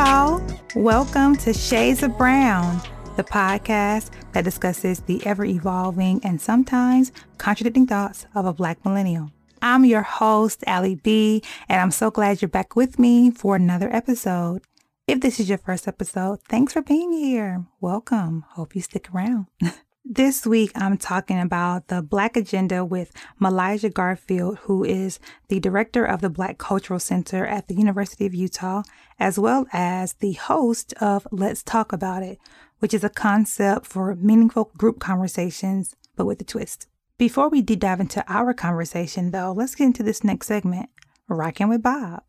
[0.00, 0.42] Y'all.
[0.74, 2.80] Welcome to Shades of Brown,
[3.18, 9.30] the podcast that discusses the ever evolving and sometimes contradicting thoughts of a Black millennial.
[9.60, 13.94] I'm your host, Allie B, and I'm so glad you're back with me for another
[13.94, 14.62] episode.
[15.06, 17.66] If this is your first episode, thanks for being here.
[17.82, 18.46] Welcome.
[18.52, 19.48] Hope you stick around.
[20.12, 26.04] This week, I'm talking about the Black Agenda with Malijah Garfield, who is the director
[26.04, 28.82] of the Black Cultural Center at the University of Utah,
[29.20, 32.40] as well as the host of Let's Talk About It,
[32.80, 36.88] which is a concept for meaningful group conversations, but with a twist.
[37.16, 40.90] Before we deep dive into our conversation, though, let's get into this next segment
[41.28, 42.24] Rocking with Bob.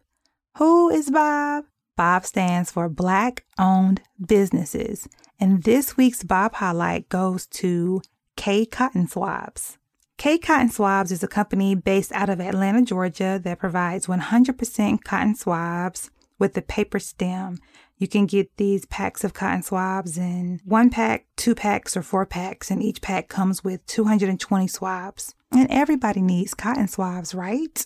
[0.60, 1.66] Who is Bob?
[1.98, 5.08] Bob stands for Black Owned Businesses.
[5.42, 8.04] And this week's Bob highlight goes to
[8.38, 9.80] K Cotton Swabs.
[10.20, 15.34] K Cotton Swabs is a company based out of Atlanta, Georgia that provides 100% cotton
[15.34, 17.58] swabs with a paper stem.
[17.98, 22.28] You can get these packs of cotton swabs in one pack, two packs, or four
[22.28, 25.34] packs, and each pack comes with 220 swabs.
[25.52, 27.84] And everybody needs cotton swabs, right?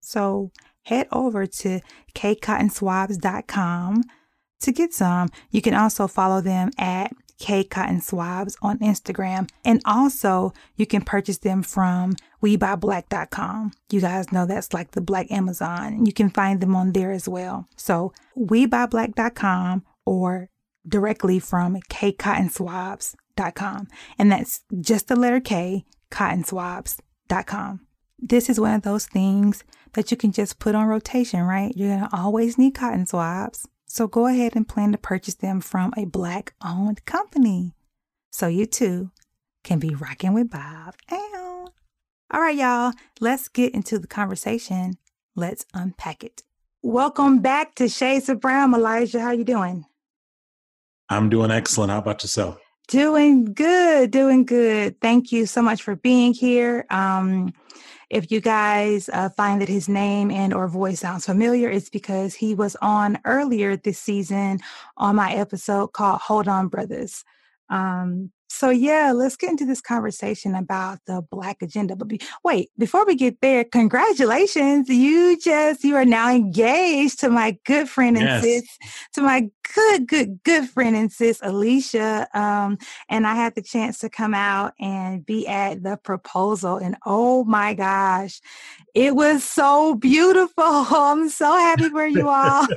[0.00, 0.50] So
[0.84, 1.80] head over to
[2.14, 4.02] kcottonswabs.com
[4.66, 9.48] to get some, you can also follow them at K Cotton Swabs on Instagram.
[9.64, 13.72] And also, you can purchase them from WeBuyBlack.com.
[13.90, 16.06] You guys know that's like the Black Amazon.
[16.06, 17.68] You can find them on there as well.
[17.76, 20.50] So, WeBuyBlack.com or
[20.86, 23.88] directly from KCottonSwabs.com.
[24.18, 27.80] And that's just the letter K, Cotton cottonswabs.com.
[28.18, 31.72] This is one of those things that you can just put on rotation, right?
[31.76, 33.66] You're going to always need cotton swabs.
[33.96, 37.72] So go ahead and plan to purchase them from a black owned company.
[38.30, 39.10] So you too
[39.64, 40.96] can be rocking with Bob.
[41.10, 41.68] Ow.
[42.30, 44.98] All right, y'all, let's get into the conversation.
[45.34, 46.42] Let's unpack it.
[46.82, 49.18] Welcome back to Shades of Brown, Elijah.
[49.18, 49.86] How you doing?
[51.08, 51.90] I'm doing excellent.
[51.90, 52.58] How about yourself?
[52.88, 55.00] Doing good, doing good.
[55.00, 56.84] Thank you so much for being here.
[56.90, 57.54] Um,
[58.08, 62.34] if you guys uh, find that his name and or voice sounds familiar, it's because
[62.34, 64.60] he was on earlier this season
[64.96, 67.24] on my episode called Hold On Brothers.
[67.68, 71.96] Um, so yeah, let's get into this conversation about the black agenda.
[71.96, 74.88] But be, wait, before we get there, congratulations.
[74.88, 78.42] You just you are now engaged to my good friend and yes.
[78.42, 78.78] sis,
[79.14, 82.28] to my good, good, good friend and sis Alicia.
[82.34, 86.76] Um, and I had the chance to come out and be at the proposal.
[86.76, 88.40] And oh my gosh,
[88.94, 90.52] it was so beautiful.
[90.56, 92.66] I'm so happy for you all.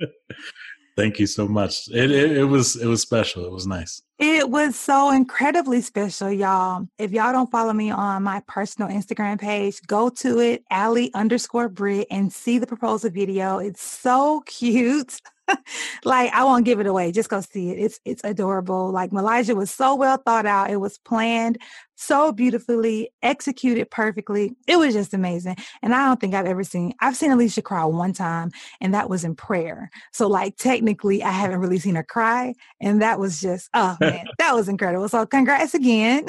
[0.96, 1.88] Thank you so much.
[1.88, 3.44] It, it, it was it was special.
[3.44, 4.02] It was nice.
[4.18, 6.86] It was so incredibly special, y'all.
[6.98, 11.68] If y'all don't follow me on my personal Instagram page, go to it, Allie underscore
[11.68, 13.58] Brit, and see the proposal video.
[13.58, 15.18] It's so cute.
[16.04, 17.12] like I won't give it away.
[17.12, 17.78] Just go see it.
[17.78, 18.90] It's it's adorable.
[18.90, 20.70] Like Malijah was so well thought out.
[20.70, 21.58] It was planned
[22.02, 24.56] so beautifully, executed perfectly.
[24.66, 25.56] It was just amazing.
[25.82, 28.50] And I don't think I've ever seen I've seen Alicia cry one time
[28.80, 29.90] and that was in prayer.
[30.12, 34.26] So like technically I haven't really seen her cry and that was just oh man,
[34.38, 35.08] that was incredible.
[35.08, 36.26] So congrats again.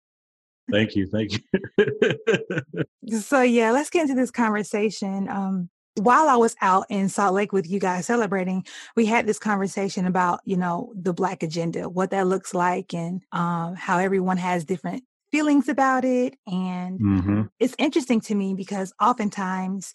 [0.70, 1.06] thank you.
[1.06, 3.20] Thank you.
[3.20, 5.28] so yeah, let's get into this conversation.
[5.28, 8.64] Um while I was out in Salt Lake with you guys celebrating,
[8.96, 13.22] we had this conversation about, you know, the Black agenda, what that looks like, and
[13.32, 16.34] um, how everyone has different feelings about it.
[16.46, 17.42] And mm-hmm.
[17.58, 19.92] it's interesting to me because oftentimes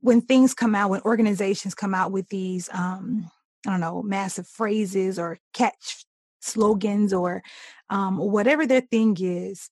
[0.00, 3.30] when things come out, when organizations come out with these, um,
[3.66, 6.04] I don't know, massive phrases or catch
[6.40, 7.42] slogans or
[7.90, 9.70] um, whatever their thing is,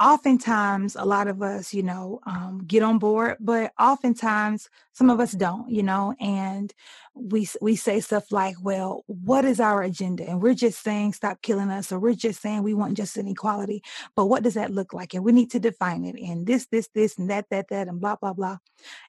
[0.00, 5.20] oftentimes a lot of us you know um, get on board but oftentimes some of
[5.20, 6.74] us don't you know and
[7.14, 10.28] we we say stuff like well what is our agenda?
[10.28, 13.26] And we're just saying stop killing us or we're just saying we want just an
[13.28, 13.82] equality
[14.14, 15.14] but what does that look like?
[15.14, 18.00] And we need to define it and this this this and that that that and
[18.00, 18.58] blah blah blah.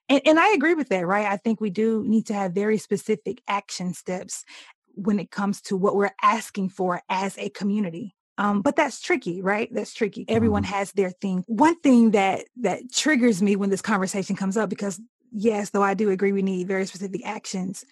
[0.08, 1.26] And, and i agree with that right?
[1.26, 4.44] I think we do need to have very specific action steps
[4.94, 9.42] when it comes to what we're asking for as a community um, but that's tricky,
[9.42, 9.68] right?
[9.72, 10.24] That's tricky.
[10.28, 10.74] Everyone mm-hmm.
[10.74, 11.44] has their thing.
[11.48, 15.00] One thing that that triggers me when this conversation comes up, because
[15.32, 17.84] yes, though I do agree we need very specific actions,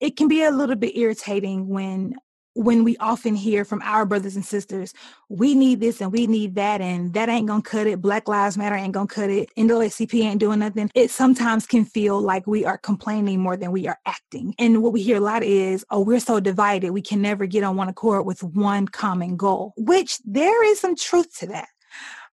[0.00, 2.16] it can be a little bit irritating when
[2.56, 4.94] when we often hear from our brothers and sisters,
[5.28, 8.00] we need this and we need that, and that ain't gonna cut it.
[8.00, 9.50] Black Lives Matter ain't gonna cut it.
[9.56, 10.90] NAACP ain't doing nothing.
[10.94, 14.54] It sometimes can feel like we are complaining more than we are acting.
[14.58, 17.62] And what we hear a lot is, oh, we're so divided, we can never get
[17.62, 21.68] on one accord with one common goal, which there is some truth to that.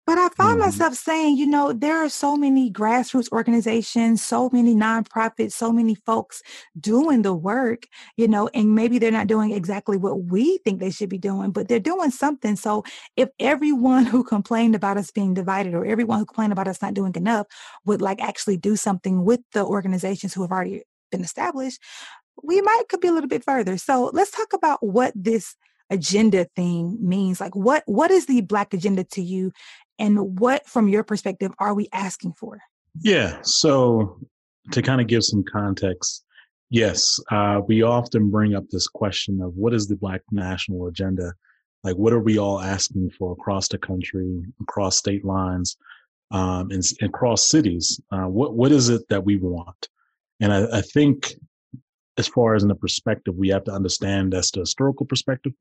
[0.06, 0.60] But I find mm-hmm.
[0.60, 5.94] myself saying, you know, there are so many grassroots organizations, so many nonprofits, so many
[5.94, 6.42] folks
[6.78, 7.86] doing the work,
[8.16, 11.52] you know, and maybe they're not doing exactly what we think they should be doing,
[11.52, 12.56] but they're doing something.
[12.56, 12.82] So
[13.16, 16.94] if everyone who complained about us being divided or everyone who complained about us not
[16.94, 17.46] doing enough
[17.84, 20.82] would like actually do something with the organizations who have already
[21.12, 21.80] been established,
[22.42, 23.76] we might could be a little bit further.
[23.76, 25.56] So let's talk about what this
[25.90, 29.52] agenda thing means like what what is the black agenda to you
[30.00, 32.58] and what from your perspective are we asking for?
[33.00, 34.18] Yeah so
[34.72, 36.24] to kind of give some context
[36.70, 41.34] yes uh, we often bring up this question of what is the black national agenda?
[41.84, 45.76] Like what are we all asking for across the country across state lines
[46.30, 48.00] um, and, and across cities?
[48.10, 49.88] Uh, what what is it that we want?
[50.40, 51.34] And I, I think
[52.18, 55.52] as far as in the perspective we have to understand that's the historical perspective.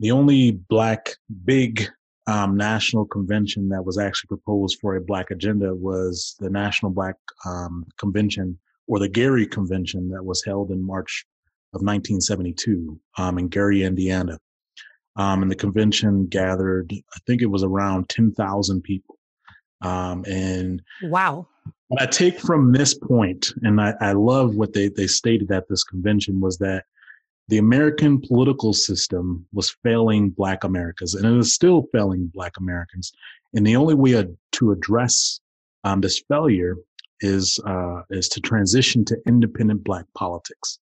[0.00, 1.88] The only black big
[2.26, 7.16] um, national convention that was actually proposed for a black agenda was the National Black
[7.44, 11.26] um, Convention or the Gary Convention that was held in March
[11.74, 14.38] of 1972 um, in Gary, Indiana.
[15.16, 19.18] Um, and the convention gathered, I think it was around 10,000 people.
[19.82, 21.46] Um, and wow.
[21.88, 25.68] What I take from this point, and I, I love what they, they stated at
[25.68, 26.84] this convention, was that
[27.48, 33.12] the American political system was failing Black Americans, and it is still failing Black Americans.
[33.54, 35.40] And the only way to address
[35.84, 36.76] um, this failure
[37.20, 40.78] is uh, is to transition to independent Black politics,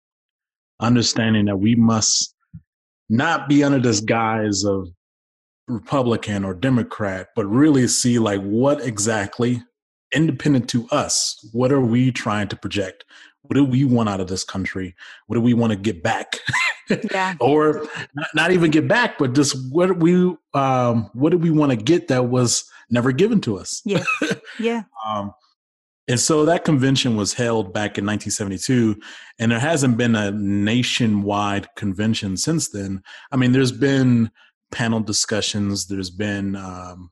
[0.81, 2.35] understanding that we must
[3.09, 4.89] not be under this guise of
[5.69, 9.63] Republican or Democrat, but really see like what exactly
[10.15, 11.39] independent to us.
[11.53, 13.05] What are we trying to project?
[13.53, 14.97] What do we want out of this country?
[15.27, 16.39] What do we want to get back?
[17.11, 17.35] yeah.
[17.41, 21.69] or not, not, even get back, but just what we um, what do we want
[21.69, 23.83] to get that was never given to us?
[23.85, 24.05] Yeah.
[24.59, 24.85] Yeah.
[25.07, 25.35] um,
[26.09, 28.99] and so that convention was held back in 1972,
[29.39, 33.03] and there hasn't been a nationwide convention since then.
[33.33, 34.31] I mean, there's been
[34.71, 37.11] panel discussions, there's been um,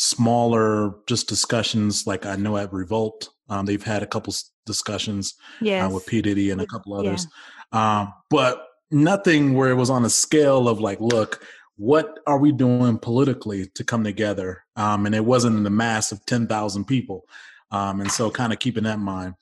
[0.00, 5.84] smaller just discussions, like I know at Revolt, um, they've had a couple discussions yes.
[5.84, 7.26] uh, with P Diddy and a couple others,
[7.72, 8.00] yeah.
[8.00, 11.44] um, but nothing where it was on a scale of like, look,
[11.76, 14.64] what are we doing politically to come together?
[14.74, 17.26] Um, and it wasn't in the mass of ten thousand people,
[17.70, 19.34] um, and so kind of keeping that in mind.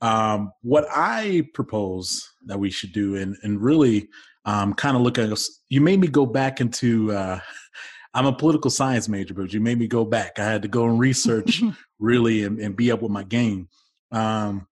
[0.00, 4.10] Um, what I propose that we should do, and and really
[4.44, 5.36] um, kind of look at
[5.68, 7.10] you made me go back into.
[7.10, 7.40] Uh,
[8.18, 10.40] I'm a political science major, but you made me go back.
[10.40, 11.62] I had to go and research
[12.00, 13.68] really and, and be up with my game.
[14.10, 14.66] Um,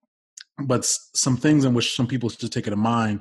[0.58, 3.20] but some things in which some people should take it in mind.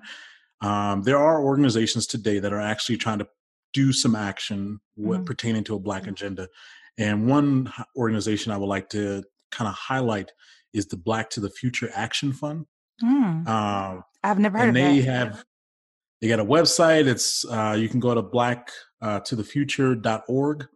[0.62, 3.28] Um, there are organizations today that are actually trying to
[3.72, 5.26] do some action with, mm-hmm.
[5.26, 6.48] pertaining to a Black agenda.
[6.98, 10.32] And one organization I would like to kind of highlight
[10.74, 12.66] is the Black to the Future Action Fund.
[13.04, 13.48] Mm.
[13.48, 15.12] Uh, I've never heard and of they that.
[15.12, 15.46] have
[16.20, 17.06] they got a website.
[17.06, 18.72] It's uh, you can go to black
[19.06, 20.68] uh, to the future.org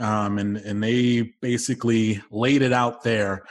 [0.00, 3.42] um, and and they basically laid it out there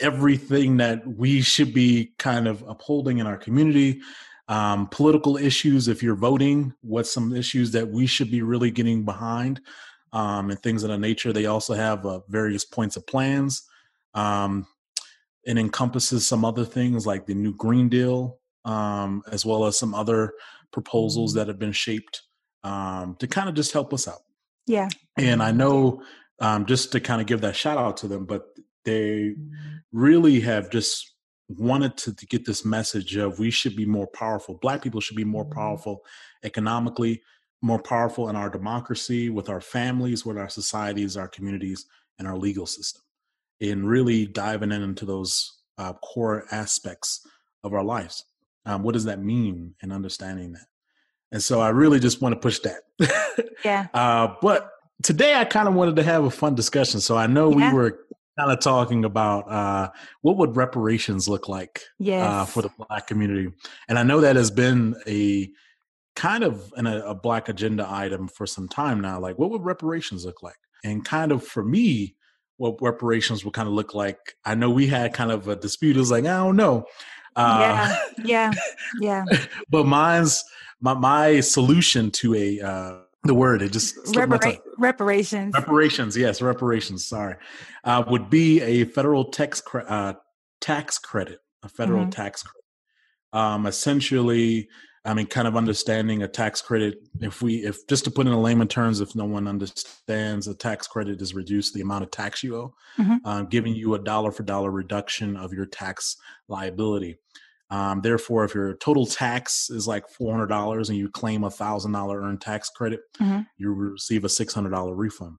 [0.00, 4.00] everything that we should be kind of upholding in our community
[4.48, 9.04] um, political issues if you're voting what's some issues that we should be really getting
[9.04, 9.60] behind
[10.12, 13.62] um, and things of that nature they also have uh, various points of plans
[14.14, 14.66] um,
[15.44, 19.94] it encompasses some other things like the new green deal um, as well as some
[19.94, 20.32] other
[20.72, 21.38] proposals mm-hmm.
[21.38, 22.22] that have been shaped
[22.68, 24.20] um, to kind of just help us out
[24.68, 24.88] yeah.
[25.16, 26.02] And I know
[26.40, 28.46] um, just to kind of give that shout out to them, but
[28.84, 29.34] they
[29.92, 31.14] really have just
[31.48, 34.58] wanted to, to, get this message of we should be more powerful.
[34.60, 35.58] Black people should be more mm-hmm.
[35.58, 36.04] powerful
[36.44, 37.22] economically,
[37.62, 41.86] more powerful in our democracy, with our families, with our societies, our communities,
[42.18, 43.02] and our legal system.
[43.60, 47.26] And really diving in into those uh, core aspects
[47.64, 48.24] of our lives.
[48.66, 50.66] Um, what does that mean and understanding that?
[51.32, 52.82] And so I really just want to push that.
[53.64, 53.86] yeah.
[53.94, 54.70] Uh, but
[55.02, 57.00] today I kind of wanted to have a fun discussion.
[57.00, 57.70] So I know yeah.
[57.70, 57.98] we were
[58.38, 59.90] kind of talking about uh,
[60.22, 62.30] what would reparations look like uh, yes.
[62.30, 63.48] uh, for the black community.
[63.88, 65.50] And I know that has been a
[66.14, 69.20] kind of an, a, a black agenda item for some time now.
[69.20, 70.56] Like, what would reparations look like?
[70.84, 72.14] And kind of for me,
[72.58, 74.18] what reparations would kind of look like.
[74.44, 75.96] I know we had kind of a dispute.
[75.96, 76.84] It was like, I don't know.
[77.36, 78.52] Uh, yeah, yeah,
[79.00, 79.24] yeah.
[79.70, 80.44] but mine's
[80.80, 87.04] my my solution to a uh, the word it just Repara- reparations reparations yes reparations
[87.04, 87.36] sorry
[87.84, 90.14] uh, would be a federal tax cre- uh,
[90.60, 92.10] tax credit a federal mm-hmm.
[92.10, 92.64] tax credit
[93.32, 94.68] um, essentially
[95.04, 96.98] I mean, kind of understanding a tax credit.
[97.20, 100.54] If we, if just to put in a layman terms, if no one understands, a
[100.54, 103.16] tax credit is reduce the amount of tax you owe, mm-hmm.
[103.24, 106.16] um, giving you a dollar for dollar reduction of your tax
[106.48, 107.16] liability.
[107.70, 111.50] Um, therefore, if your total tax is like four hundred dollars and you claim a
[111.50, 113.40] thousand dollar earned tax credit, mm-hmm.
[113.56, 115.36] you receive a six hundred dollar refund.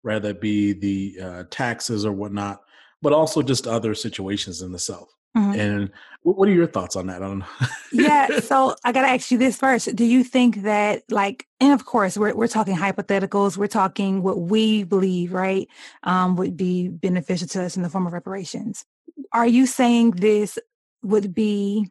[0.02, 2.62] rather it be the uh, taxes or whatnot,
[3.00, 5.12] but also just other situations in the South.
[5.36, 5.60] Mm-hmm.
[5.60, 5.90] And
[6.22, 7.22] what are your thoughts on that?
[7.22, 7.44] On
[7.90, 9.94] yeah, so I got to ask you this first.
[9.96, 13.56] Do you think that, like, and of course, we're we're talking hypotheticals.
[13.56, 15.68] We're talking what we believe, right,
[16.02, 18.84] um, would be beneficial to us in the form of reparations.
[19.32, 20.58] Are you saying this
[21.02, 21.88] would be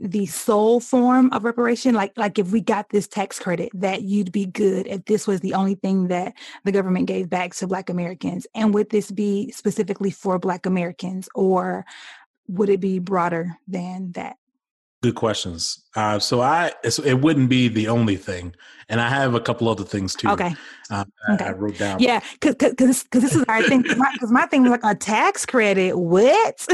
[0.00, 1.94] the sole form of reparation?
[1.94, 5.40] Like, like if we got this tax credit, that you'd be good if this was
[5.40, 9.50] the only thing that the government gave back to Black Americans, and would this be
[9.50, 11.84] specifically for Black Americans, or
[12.46, 14.36] would it be broader than that?
[15.00, 15.84] Good questions.
[15.94, 18.54] Uh, so I, it wouldn't be the only thing,
[18.88, 20.28] and I have a couple other things too.
[20.28, 20.54] Okay.
[20.90, 21.44] Uh, okay.
[21.44, 22.00] I, wrote down.
[22.00, 23.82] Yeah, because because this is our thing.
[23.82, 25.98] Because my, my thing is like a tax credit.
[25.98, 26.66] What?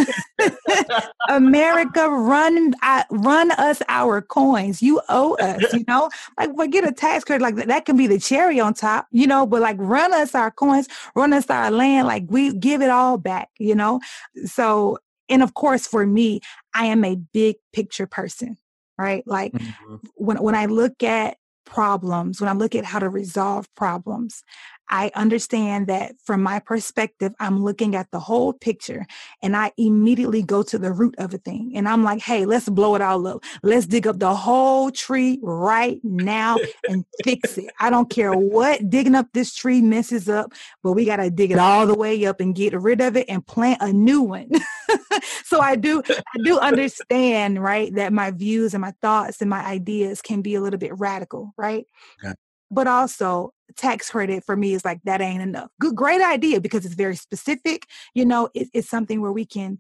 [1.28, 4.82] America run I, run us our coins.
[4.82, 5.72] You owe us.
[5.72, 7.68] You know, like forget a tax credit like that.
[7.68, 9.06] That can be the cherry on top.
[9.10, 12.06] You know, but like run us our coins, run us our land.
[12.06, 13.50] Like we give it all back.
[13.58, 14.00] You know,
[14.44, 16.40] so and of course for me
[16.74, 18.56] i am a big picture person
[18.98, 19.96] right like mm-hmm.
[20.14, 24.42] when when i look at problems when i look at how to resolve problems
[24.88, 29.06] I understand that from my perspective, I'm looking at the whole picture
[29.42, 31.72] and I immediately go to the root of a thing.
[31.74, 33.44] And I'm like, hey, let's blow it all up.
[33.62, 37.70] Let's dig up the whole tree right now and fix it.
[37.80, 41.50] I don't care what digging up this tree messes up, but we got to dig
[41.50, 44.50] it all the way up and get rid of it and plant a new one.
[45.44, 49.64] so I do, I do understand, right, that my views and my thoughts and my
[49.64, 51.86] ideas can be a little bit radical, right?
[52.22, 52.34] Okay
[52.70, 55.70] but also tax credit for me is like that ain't enough.
[55.80, 57.86] Good, great idea because it's very specific.
[58.14, 59.78] You know, it, it's something where we can,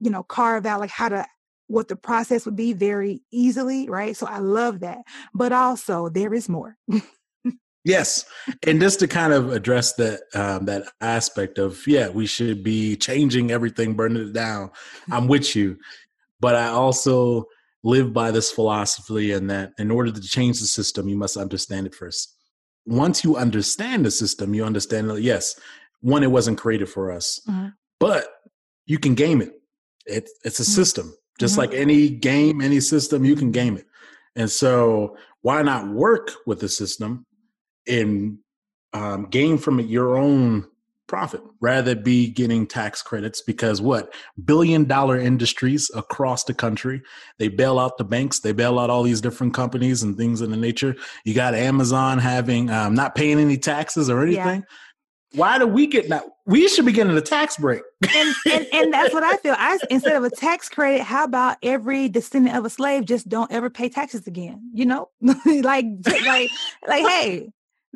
[0.00, 1.26] you know, carve out like how to
[1.66, 4.16] what the process would be very easily, right?
[4.16, 4.98] So I love that.
[5.32, 6.76] But also there is more.
[7.84, 8.24] yes,
[8.66, 12.96] and just to kind of address that um, that aspect of yeah, we should be
[12.96, 14.70] changing everything, burning it down.
[15.10, 15.78] I'm with you,
[16.40, 17.46] but I also
[17.84, 21.86] live by this philosophy and that in order to change the system, you must understand
[21.86, 22.34] it first.
[22.86, 25.54] Once you understand the system, you understand that, yes,
[26.00, 27.68] one, it wasn't created for us, mm-hmm.
[28.00, 28.26] but
[28.86, 29.52] you can game it.
[30.06, 30.72] it it's a mm-hmm.
[30.72, 31.14] system.
[31.38, 31.60] Just mm-hmm.
[31.60, 33.86] like any game, any system, you can game it.
[34.34, 37.26] And so, why not work with the system
[37.86, 38.38] and
[38.94, 40.66] um, gain from it your own
[41.06, 44.14] profit rather be getting tax credits because what?
[44.44, 47.02] Billion dollar industries across the country
[47.38, 50.50] they bail out the banks they bail out all these different companies and things of
[50.50, 50.96] the nature.
[51.24, 54.64] You got amazon having um, not paying any taxes or anything.
[55.32, 55.38] Yeah.
[55.38, 57.82] why do we get that we should be getting a tax break.
[58.14, 59.54] And, and, and that's what i feel.
[59.58, 63.50] I instead of a tax credit how about every descendant of a slave just don't
[63.52, 65.10] ever pay taxes again you know?
[65.44, 66.50] Like like
[66.86, 67.50] like hey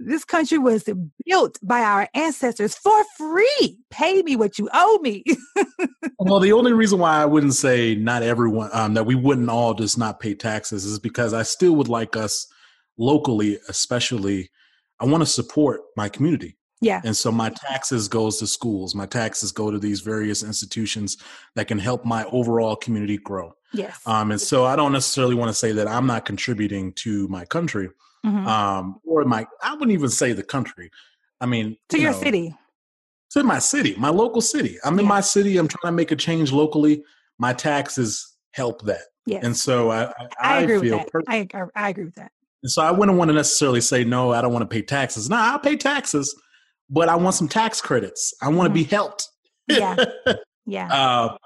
[0.04, 0.88] this country was
[1.26, 3.78] built by our ancestors for free.
[3.90, 5.24] Pay me what you owe me.
[6.18, 9.74] well, the only reason why I wouldn't say not everyone, um, that we wouldn't all
[9.74, 12.46] just not pay taxes is because I still would like us
[12.96, 14.50] locally, especially,
[15.00, 16.56] I want to support my community.
[16.80, 17.00] Yeah.
[17.04, 18.94] And so my taxes goes to schools.
[18.94, 21.16] My taxes go to these various institutions
[21.56, 23.54] that can help my overall community grow.
[23.72, 24.00] Yes.
[24.06, 27.44] Um, and so I don't necessarily want to say that I'm not contributing to my
[27.44, 27.90] country,
[28.24, 28.46] mm-hmm.
[28.46, 30.90] um, or my I wouldn't even say the country.
[31.40, 32.54] I mean, to you your know, city.
[33.32, 34.78] To my city, my local city.
[34.84, 35.02] I'm yeah.
[35.02, 35.58] in my city.
[35.58, 37.02] I'm trying to make a change locally.
[37.38, 39.02] My taxes help that.
[39.26, 39.44] Yes.
[39.44, 41.24] And so I, I, I agree feel with that.
[41.28, 41.46] I,
[41.76, 42.32] I agree with that.
[42.62, 44.32] And so I wouldn't want to necessarily say no.
[44.32, 45.28] I don't want to pay taxes.
[45.28, 46.34] No, I'll pay taxes,
[46.88, 48.32] but I want some tax credits.
[48.40, 48.78] I want mm-hmm.
[48.78, 49.28] to be helped.
[49.68, 50.04] Yeah.
[50.68, 50.88] Yeah.
[50.92, 51.36] uh,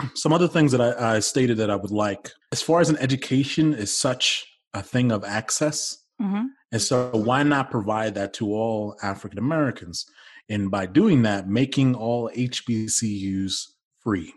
[0.14, 2.96] some other things that I, I, stated that I would like, as far as an
[2.98, 5.98] education is such a thing of access.
[6.22, 6.46] Mm-hmm.
[6.70, 10.06] And so why not provide that to all African Americans?
[10.48, 13.68] And by doing that, making all HBCUs
[14.00, 14.32] free,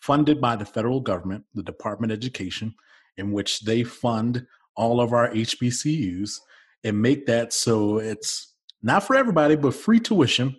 [0.00, 2.74] funded by the federal government, the Department of Education,
[3.16, 6.38] in which they fund all of our HBCUs
[6.84, 10.56] and make that so it's not for everybody, but free tuition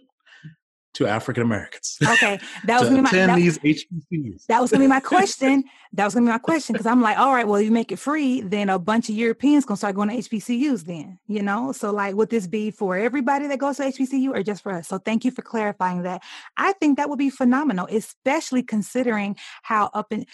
[0.93, 1.97] to African Americans.
[2.01, 4.45] Okay, that was gonna be my that, these HBCUs.
[4.47, 5.63] That was gonna be my question.
[5.93, 7.99] that was gonna be my question because I'm like, all right, well, you make it
[7.99, 10.85] free, then a bunch of Europeans gonna start going to HBCUs.
[10.85, 14.43] Then you know, so like, would this be for everybody that goes to HBCU or
[14.43, 14.87] just for us?
[14.87, 16.21] So thank you for clarifying that.
[16.57, 20.25] I think that would be phenomenal, especially considering how up in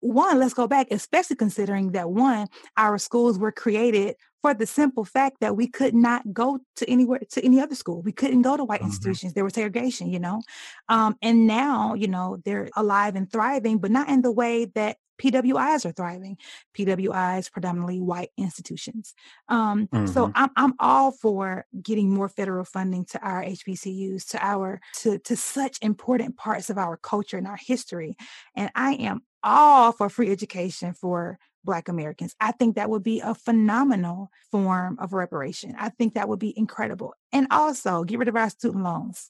[0.00, 5.04] one, let's go back, especially considering that one, our schools were created for the simple
[5.04, 8.00] fact that we could not go to anywhere to any other school.
[8.02, 8.88] We couldn't go to white mm-hmm.
[8.88, 9.34] institutions.
[9.34, 10.40] There was segregation, you know.
[10.88, 14.96] Um, and now, you know, they're alive and thriving, but not in the way that
[15.20, 16.36] PWIs are thriving.
[16.76, 19.14] PWIs predominantly white institutions.
[19.48, 20.06] Um, mm-hmm.
[20.06, 25.18] So I'm I'm all for getting more federal funding to our HBCUs, to our to
[25.18, 28.16] to such important parts of our culture and our history.
[28.54, 32.34] And I am all for free education for Black Americans.
[32.40, 35.74] I think that would be a phenomenal form of reparation.
[35.78, 37.14] I think that would be incredible.
[37.32, 39.28] And also get rid of our student loans.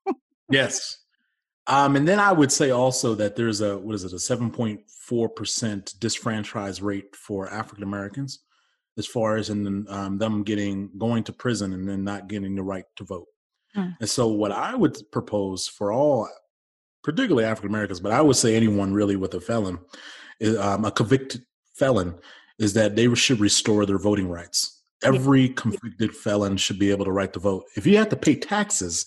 [0.50, 0.98] yes.
[1.70, 4.82] Um, and then I would say also that there's a, what is it, a 7.4%
[5.98, 8.40] disfranchise rate for African Americans
[8.98, 12.62] as far as in um, them getting, going to prison and then not getting the
[12.62, 13.28] right to vote.
[13.76, 13.96] Mm.
[14.00, 16.28] And so what I would propose for all
[17.04, 19.78] particularly African Americans, but I would say anyone really with a felon,
[20.58, 21.44] um, a convicted
[21.76, 22.16] felon,
[22.58, 24.82] is that they should restore their voting rights.
[25.04, 27.66] Every convicted felon should be able to right to vote.
[27.76, 29.06] If you have to pay taxes,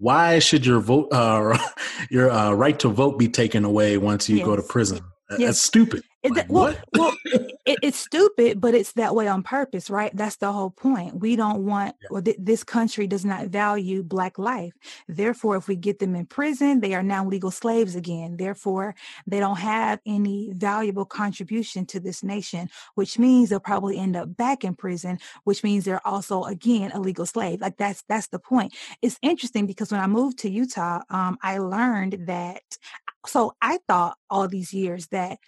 [0.00, 1.56] why should your vote, uh,
[2.10, 4.46] your uh, right to vote, be taken away once you yes.
[4.46, 5.00] go to prison?
[5.28, 5.60] That's yes.
[5.60, 6.02] stupid.
[6.22, 10.14] That, well, well it, it's stupid, but it's that way on purpose, right?
[10.14, 11.18] That's the whole point.
[11.18, 12.08] We don't want, yeah.
[12.10, 14.74] well, th- this country does not value Black life.
[15.08, 18.36] Therefore, if we get them in prison, they are now legal slaves again.
[18.36, 18.94] Therefore,
[19.26, 24.36] they don't have any valuable contribution to this nation, which means they'll probably end up
[24.36, 27.62] back in prison, which means they're also, again, a legal slave.
[27.62, 28.74] Like that's, that's the point.
[29.00, 32.62] It's interesting because when I moved to Utah, um, I learned that,
[33.26, 35.38] so I thought all these years that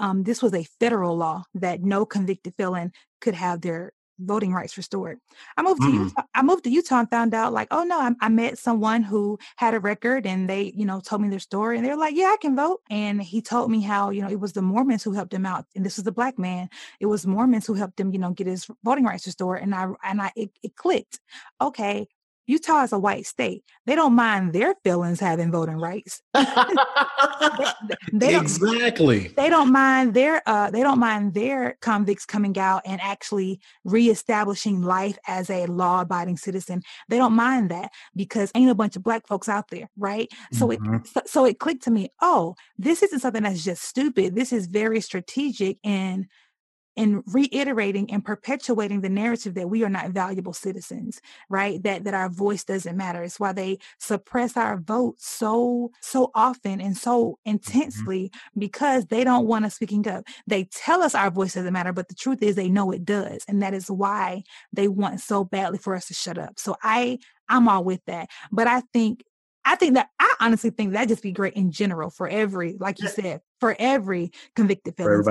[0.00, 4.76] um, this was a federal law that no convicted felon could have their voting rights
[4.76, 5.18] restored.
[5.56, 5.90] I moved mm.
[5.90, 6.22] to Utah.
[6.34, 9.38] I moved to Utah and found out like, oh no, I, I, met someone who
[9.56, 12.26] had a record and they, you know, told me their story and they're like, yeah,
[12.26, 12.80] I can vote.
[12.90, 15.64] And he told me how, you know, it was the Mormons who helped him out.
[15.74, 16.68] And this was a black man.
[17.00, 19.62] It was Mormons who helped him, you know, get his voting rights restored.
[19.62, 21.18] And I, and I, it, it clicked.
[21.60, 22.08] Okay.
[22.50, 23.62] Utah is a white state.
[23.86, 26.20] They don't mind their feelings having voting rights.
[26.34, 26.44] they,
[28.12, 29.28] they exactly.
[29.36, 34.82] They don't mind their uh, they don't mind their convicts coming out and actually reestablishing
[34.82, 36.82] life as a law-abiding citizen.
[37.08, 40.28] They don't mind that because ain't a bunch of black folks out there, right?
[40.52, 40.94] So mm-hmm.
[40.94, 42.10] it so, so it clicked to me.
[42.20, 44.34] Oh, this isn't something that's just stupid.
[44.34, 46.26] This is very strategic and
[47.00, 52.12] and reiterating and perpetuating the narrative that we are not valuable citizens right that that
[52.12, 57.24] our voice doesn't matter it's why they suppress our vote so so often and so
[57.24, 57.50] mm-hmm.
[57.52, 58.60] intensely mm-hmm.
[58.60, 62.08] because they don't want us speaking up they tell us our voice doesn't matter but
[62.08, 65.78] the truth is they know it does and that is why they want so badly
[65.78, 69.24] for us to shut up so i i'm all with that but i think
[69.62, 72.98] I think that I honestly think that just be great in general for every, like
[72.98, 75.22] you said, for every convicted felon.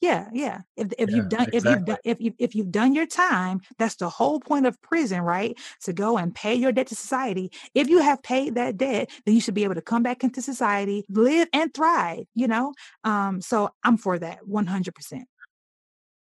[0.00, 0.60] Yeah, yeah.
[0.76, 1.56] If if yeah, you've done exactly.
[1.56, 4.80] if you've done if you if you've done your time, that's the whole point of
[4.82, 5.58] prison, right?
[5.84, 7.50] To go and pay your debt to society.
[7.74, 10.42] If you have paid that debt, then you should be able to come back into
[10.42, 12.24] society, live and thrive.
[12.34, 13.40] You know, um.
[13.40, 15.28] So I'm for that, one hundred percent.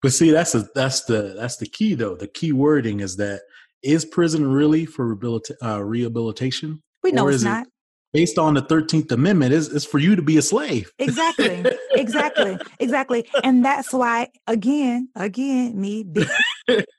[0.04, 2.16] But see, that's a, that's the that's the key though.
[2.16, 3.42] The key wording is that
[3.82, 6.84] is prison really for rehabilita- uh, rehabilitation?
[7.02, 7.68] We know it's not
[8.16, 12.58] based on the 13th amendment is, is for you to be a slave exactly exactly
[12.80, 16.28] exactly and that's why again again me big,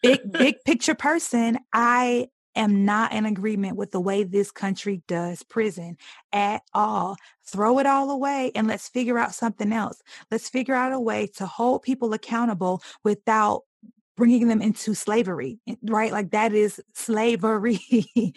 [0.03, 5.43] big big picture person i am not in agreement with the way this country does
[5.43, 5.97] prison
[6.33, 7.17] at all.
[7.47, 10.03] Throw it all away and let's figure out something else.
[10.31, 13.63] Let's figure out a way to hold people accountable without
[14.17, 16.11] bringing them into slavery, right?
[16.11, 17.79] Like that is slavery.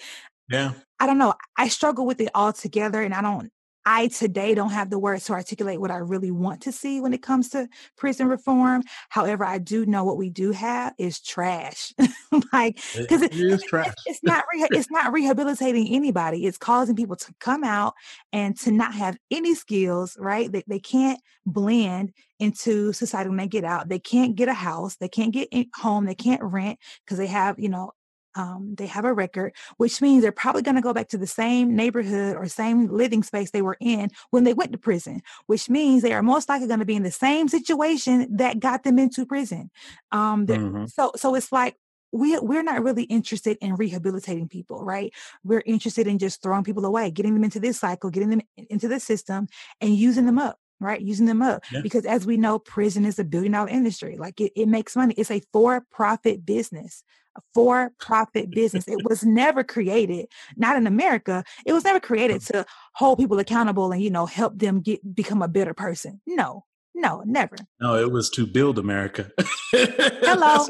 [0.49, 0.73] yeah.
[0.99, 1.33] I don't know.
[1.57, 3.51] I struggle with it all together and I don't
[3.85, 7.13] I today don't have the words to articulate what I really want to see when
[7.13, 8.83] it comes to prison reform.
[9.09, 11.91] However, I do know what we do have is trash.
[12.53, 13.93] like because it, it, it, trash.
[14.05, 16.45] it's not re- it's not rehabilitating anybody.
[16.45, 17.93] It's causing people to come out
[18.31, 20.15] and to not have any skills.
[20.19, 20.51] Right?
[20.51, 23.89] They they can't blend into society when they get out.
[23.89, 24.97] They can't get a house.
[24.97, 26.05] They can't get home.
[26.05, 27.93] They can't rent because they have you know
[28.39, 31.27] um, they have a record, which means they're probably going to go back to the
[31.27, 35.69] same neighborhood or same living space they were in when they went to prison, which
[35.69, 38.97] means they are most likely going to be in the same situation that got them
[38.97, 39.69] into prison.
[40.13, 40.85] Um, mm-hmm.
[40.85, 41.75] So, so it's like
[42.13, 45.13] we we're not really interested in rehabilitating people, right?
[45.43, 48.87] We're interested in just throwing people away, getting them into this cycle, getting them into
[48.87, 49.49] the system,
[49.81, 51.01] and using them up right?
[51.01, 51.63] Using them up.
[51.71, 51.81] Yeah.
[51.81, 54.17] Because as we know, prison is a billion dollar industry.
[54.17, 55.13] Like it, it makes money.
[55.17, 57.03] It's a for profit business,
[57.37, 58.87] a for profit business.
[58.87, 62.47] It was never created, not in America, it was never created mm.
[62.47, 66.21] to hold people accountable and, you know, help them get become a better person.
[66.25, 66.65] No,
[66.95, 67.55] no, never.
[67.79, 69.31] No, it was to build America.
[69.71, 70.65] Hello.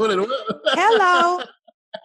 [0.66, 1.44] Hello.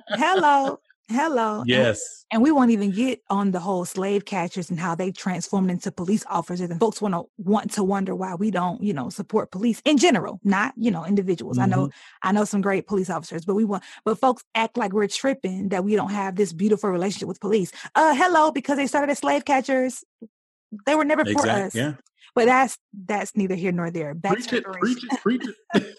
[0.09, 0.79] Hello.
[1.09, 1.63] Hello.
[1.67, 2.25] Yes.
[2.31, 5.71] And, and, we won't even get on the whole slave catchers and how they transformed
[5.71, 6.71] into police officers.
[6.71, 9.99] And folks want to want to wonder why we don't, you know, support police in
[9.99, 11.59] general, not, you know, individuals.
[11.59, 11.73] Mm-hmm.
[11.73, 12.29] I know, mm-hmm.
[12.29, 15.69] I know some great police officers, but we want, but folks act like we're tripping
[15.69, 17.71] that we don't have this beautiful relationship with police.
[17.95, 20.05] Uh, hello, because they started as slave catchers.
[20.87, 21.75] They were never for us.
[21.75, 21.95] Yeah.
[22.35, 24.13] But that's that's neither here nor there.
[24.13, 25.43] Back preach to it, preach it, preach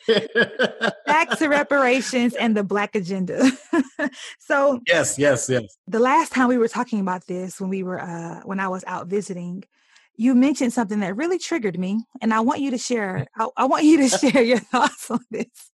[0.08, 0.94] it.
[1.06, 3.52] Back to reparations and the black agenda.
[4.40, 5.78] so yes, yes, yes.
[5.88, 8.84] The last time we were talking about this, when we were uh when I was
[8.86, 9.64] out visiting,
[10.18, 13.28] you mentioned something that really triggered me, and I want you to share.
[13.38, 15.72] I, I want you to share your thoughts on this.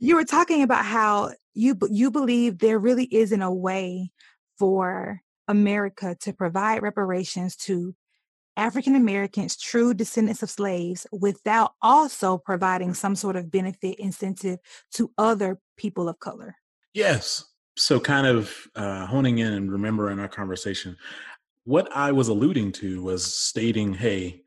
[0.00, 4.10] You were talking about how you you believe there really isn't a way
[4.58, 7.94] for America to provide reparations to
[8.56, 14.58] African Americans, true descendants of slaves, without also providing some sort of benefit incentive
[14.92, 16.56] to other people of color.
[16.94, 17.44] Yes.
[17.76, 20.96] So, kind of uh, honing in and remembering our conversation,
[21.64, 24.42] what I was alluding to was stating, hey,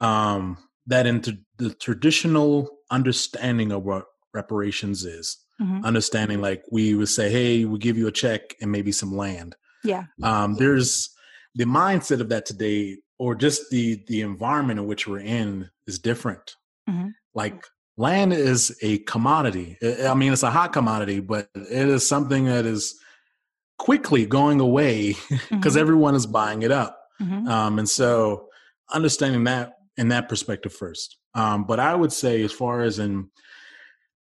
[0.00, 5.84] um, that into the traditional understanding of what reparations is, mm-hmm.
[5.84, 9.56] understanding like we would say, hey, we give you a check and maybe some land.
[9.84, 10.04] Yeah.
[10.22, 11.10] Um, there's
[11.54, 15.98] the mindset of that today or just the the environment in which we're in is
[15.98, 16.56] different.
[16.88, 17.08] Mm-hmm.
[17.34, 17.64] Like
[17.96, 19.76] land is a commodity.
[19.82, 22.98] I mean, it's a hot commodity, but it is something that is
[23.78, 25.14] quickly going away
[25.50, 25.78] because mm-hmm.
[25.78, 26.98] everyone is buying it up.
[27.20, 27.48] Mm-hmm.
[27.48, 28.48] Um, and so,
[28.92, 31.16] understanding that in that perspective first.
[31.34, 33.30] Um, but I would say, as far as in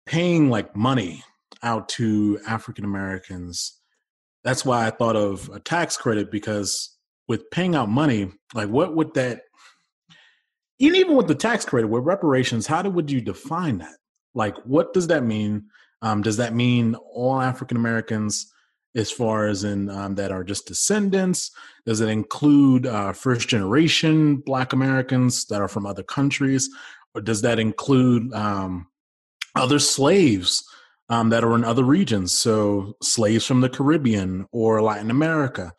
[0.06, 1.24] paying like money
[1.64, 3.80] out to African Americans,
[4.44, 6.95] that's why I thought of a tax credit because
[7.28, 9.42] with paying out money, like what would that
[10.80, 13.96] and even with the tax credit with reparations, how do, would you define that?
[14.34, 15.66] Like what does that mean?
[16.02, 18.52] Um, does that mean all African Americans
[18.96, 21.52] as far as in um, that are just descendants?
[21.86, 26.70] Does it include uh, first generation Black Americans that are from other countries?
[27.14, 28.88] Or does that include um,
[29.56, 30.64] other slaves
[31.10, 32.34] um, that are in other regions?
[32.34, 35.74] So slaves from the Caribbean or Latin America.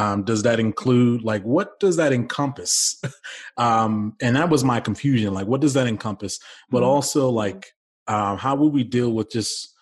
[0.00, 3.00] Um, does that include like what does that encompass?
[3.56, 5.34] um, and that was my confusion.
[5.34, 6.38] Like, what does that encompass?
[6.70, 6.88] But mm-hmm.
[6.88, 7.66] also, like,
[8.06, 9.74] um, how will we deal with just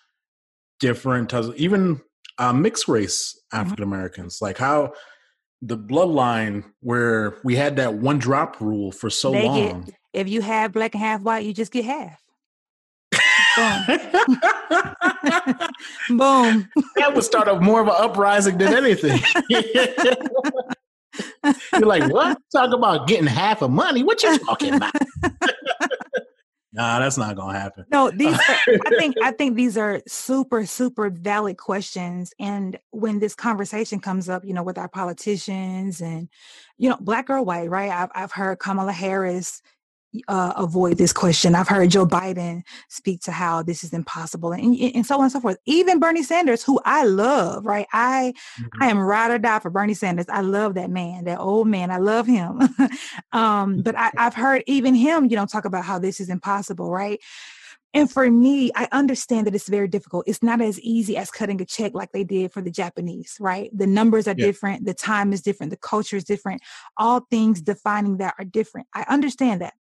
[0.79, 2.01] different types, of, even
[2.37, 3.39] uh, mixed race.
[3.53, 4.35] African Americans?
[4.35, 4.45] Mm-hmm.
[4.45, 4.93] Like, how
[5.61, 9.83] the bloodline where we had that one drop rule for so they long.
[9.83, 12.21] Get, if you have black and half white, you just get half.
[13.55, 13.85] Boom.
[16.17, 16.69] Boom.
[16.95, 19.19] That would start up more of an uprising than anything.
[21.73, 22.37] You're like, what?
[22.51, 24.03] Talk about getting half of money.
[24.03, 24.93] What you talking about?
[26.73, 27.85] nah, that's not gonna happen.
[27.91, 32.33] No, these are, I think I think these are super, super valid questions.
[32.39, 36.29] And when this conversation comes up, you know, with our politicians and
[36.77, 37.91] you know, black or white, right?
[37.91, 39.61] I've I've heard Kamala Harris
[40.27, 41.55] uh, avoid this question.
[41.55, 45.31] I've heard Joe Biden speak to how this is impossible, and, and so on and
[45.31, 45.57] so forth.
[45.65, 47.87] Even Bernie Sanders, who I love, right?
[47.93, 48.83] I mm-hmm.
[48.83, 50.25] I am ride or die for Bernie Sanders.
[50.29, 51.91] I love that man, that old man.
[51.91, 52.61] I love him.
[53.31, 56.89] um, but I, I've heard even him, you know, talk about how this is impossible,
[56.89, 57.19] right?
[57.93, 60.25] And for me, I understand that it's very difficult.
[60.27, 63.71] It's not as easy as cutting a check like they did for the Japanese, right?
[63.75, 64.45] The numbers are yeah.
[64.45, 66.61] different, the time is different, the culture is different.
[66.97, 68.87] All things defining that are different.
[68.93, 69.73] I understand that.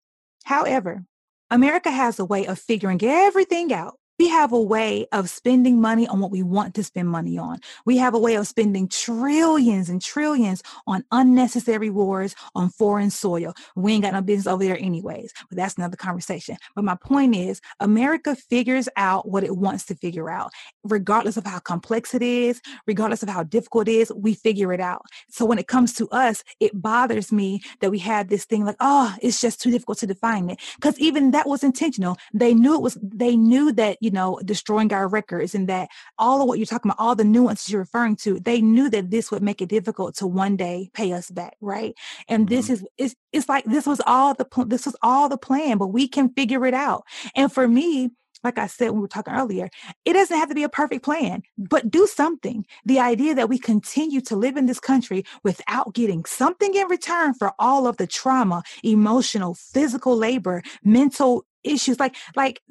[0.46, 1.04] However,
[1.50, 6.06] America has a way of figuring everything out we have a way of spending money
[6.08, 7.60] on what we want to spend money on.
[7.84, 13.54] We have a way of spending trillions and trillions on unnecessary wars on foreign soil.
[13.74, 16.56] We ain't got no business over there anyways, but that's another conversation.
[16.74, 20.50] But my point is America figures out what it wants to figure out,
[20.84, 24.80] regardless of how complex it is, regardless of how difficult it is, we figure it
[24.80, 25.02] out.
[25.30, 28.76] So when it comes to us, it bothers me that we had this thing like,
[28.80, 30.60] oh, it's just too difficult to define it.
[30.76, 32.16] Because even that was intentional.
[32.32, 36.40] They knew it was, they knew that you know, destroying our records and that all
[36.40, 39.32] of what you're talking about, all the nuances you're referring to, they knew that this
[39.32, 41.92] would make it difficult to one day pay us back, right?
[42.28, 42.54] And mm-hmm.
[42.54, 45.88] this is it's it's like this was all the this was all the plan, but
[45.88, 47.02] we can figure it out.
[47.34, 48.10] And for me,
[48.44, 49.68] like I said when we were talking earlier,
[50.04, 52.64] it doesn't have to be a perfect plan, but do something.
[52.84, 57.34] The idea that we continue to live in this country without getting something in return
[57.34, 62.62] for all of the trauma, emotional, physical labor, mental issues, like like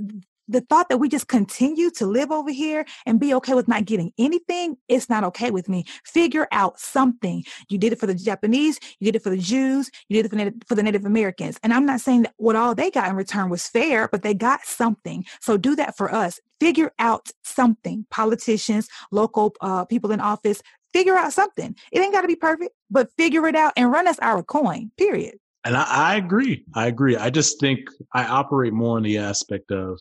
[0.48, 3.86] the thought that we just continue to live over here and be okay with not
[3.86, 5.86] getting anything, it's not okay with me.
[6.06, 7.44] Figure out something.
[7.70, 10.38] You did it for the Japanese, you did it for the Jews, you did it
[10.38, 11.60] for, for the Native Americans.
[11.64, 14.34] And I'm not saying that what all they got in return was fair, but they
[14.34, 15.26] got something.
[15.42, 16.40] So do that for us.
[16.60, 18.06] Figure out something.
[18.12, 20.62] Politicians, local uh, people in office,
[20.94, 21.76] figure out something.
[21.92, 24.92] It ain't got to be perfect, but figure it out and run us our coin,
[24.98, 25.38] period.
[25.66, 26.64] And I, I, agree.
[26.76, 27.18] I agree.
[27.18, 30.00] I just think I operate more in the aspect of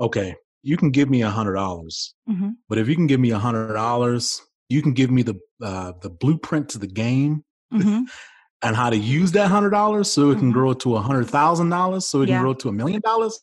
[0.00, 2.50] okay, you can give me a hundred dollars, mm-hmm.
[2.68, 5.92] but if you can give me a hundred dollars, you can give me the uh,
[6.00, 8.02] the blueprint to the game mm-hmm.
[8.62, 10.52] and how to use that hundred dollars so it can mm-hmm.
[10.52, 12.36] grow to a hundred thousand dollars, so it yeah.
[12.36, 13.40] can grow to a million dollars.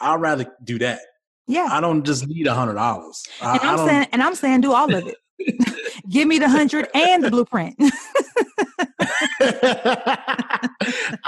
[0.00, 1.00] I'd rather do that.
[1.48, 3.24] Yeah, I don't just need a hundred dollars.
[3.40, 5.16] And I'm saying, and I'm saying, do all of it.
[6.08, 7.74] give me the hundred and the blueprint.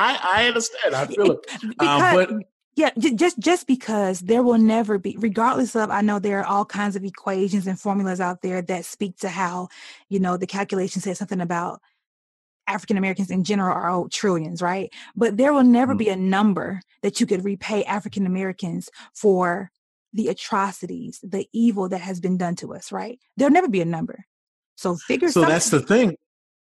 [0.02, 0.94] I, I understand.
[0.94, 1.38] I feel it.
[1.78, 2.30] Um, but
[2.76, 6.64] yeah, just just because there will never be, regardless of, I know there are all
[6.64, 9.68] kinds of equations and formulas out there that speak to how,
[10.08, 11.80] you know, the calculation says something about
[12.66, 14.92] African Americans in general are owed trillions, right?
[15.16, 15.98] But there will never mm-hmm.
[15.98, 19.70] be a number that you could repay African Americans for
[20.12, 23.18] the atrocities, the evil that has been done to us, right?
[23.36, 24.24] There'll never be a number.
[24.76, 25.28] So figure.
[25.28, 25.52] So something.
[25.52, 26.16] that's the thing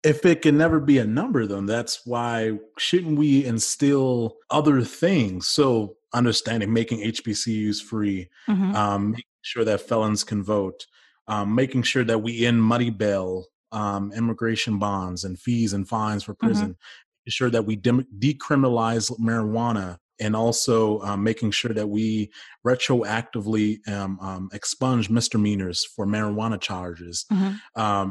[0.06, 5.48] if it can never be a number then that's why shouldn't we instill other things
[5.48, 8.74] so understanding making hbcus free mm-hmm.
[8.74, 10.86] um, making sure that felons can vote
[11.26, 16.22] um, making sure that we end money bail um, immigration bonds and fees and fines
[16.22, 16.46] for mm-hmm.
[16.46, 17.30] prison mm-hmm.
[17.30, 22.30] sure that we de- decriminalize marijuana and also um, making sure that we
[22.66, 27.26] retroactively um, um, expunge misdemeanors for marijuana charges.
[27.30, 28.10] Mm-hmm.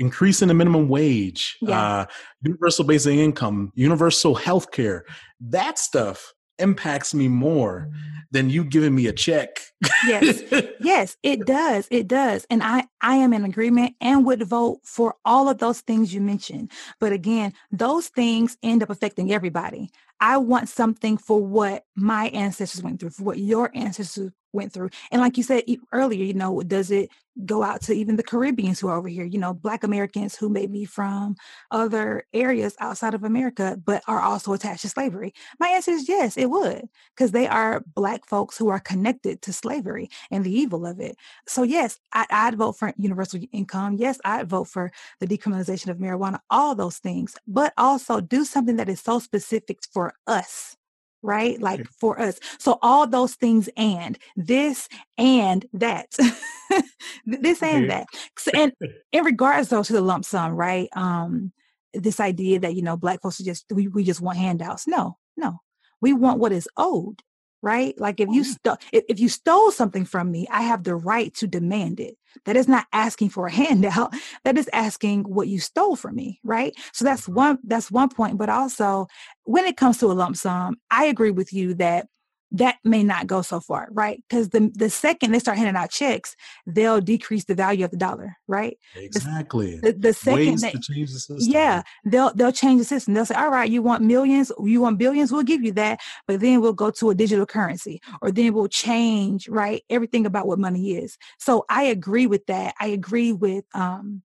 [0.00, 2.00] Increasing the minimum wage, yeah.
[2.00, 2.06] uh,
[2.42, 5.04] universal basic income, universal health care,
[5.40, 7.88] that stuff impacts me more
[8.30, 9.60] than you giving me a check.
[10.06, 10.42] yes.
[10.82, 11.86] Yes, it does.
[11.90, 12.46] It does.
[12.48, 16.20] And I I am in agreement and would vote for all of those things you
[16.22, 16.72] mentioned.
[16.98, 19.90] But again, those things end up affecting everybody.
[20.20, 24.90] I want something for what my ancestors went through, for what your ancestors went through.
[25.10, 27.10] And like you said earlier, you know, does it
[27.46, 30.48] go out to even the Caribbeans who are over here, you know, Black Americans who
[30.48, 31.36] may be from
[31.70, 35.32] other areas outside of America, but are also attached to slavery?
[35.58, 39.52] My answer is yes, it would, because they are Black folks who are connected to
[39.52, 41.16] slavery and the evil of it.
[41.46, 43.96] So, yes, I, would vote for universal income.
[43.98, 48.76] Yes, I'd vote for the decriminalization of marijuana, all those things, but also do something
[48.76, 50.76] that is so specific for us
[51.22, 51.60] right?
[51.60, 52.38] Like for us.
[52.58, 56.06] So all those things and this and that,
[57.26, 58.06] this and that.
[58.38, 58.72] So, and
[59.12, 60.88] in regards though to the lump sum, right?
[60.94, 61.52] Um,
[61.92, 64.86] this idea that, you know, black folks are just, we, we just want handouts.
[64.86, 65.60] No, no,
[66.00, 67.22] we want what is owed
[67.62, 67.98] right?
[68.00, 71.34] Like if you stole if, if you stole something from me, I have the right
[71.34, 72.16] to demand it.
[72.44, 74.14] That is not asking for a handout.
[74.44, 76.74] That is asking what you stole from me, right?
[76.92, 77.34] So that's mm-hmm.
[77.34, 78.38] one that's one point.
[78.38, 79.06] But also
[79.44, 82.06] when it comes to a lump sum, I agree with you that
[82.52, 84.22] that may not go so far, right?
[84.28, 86.34] Because the the second they start handing out checks,
[86.66, 88.76] they'll decrease the value of the dollar, right?
[88.96, 89.78] Exactly.
[89.78, 91.36] The, the second they, change the system.
[91.40, 93.14] Yeah, they'll they'll change the system.
[93.14, 96.40] They'll say, all right, you want millions, you want billions, we'll give you that, but
[96.40, 99.82] then we'll go to a digital currency, or then we'll change, right?
[99.88, 101.16] Everything about what money is.
[101.38, 102.74] So I agree with that.
[102.80, 104.22] I agree with um